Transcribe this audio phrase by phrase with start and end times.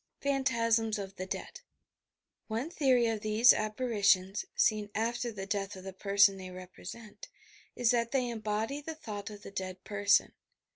[0.21, 1.59] PHANTASMS OP THE DEAD
[2.47, 7.27] One theory of these apparitions (seen after the death of the person they represent)
[7.75, 10.31] is that they embody the thought of the dead person.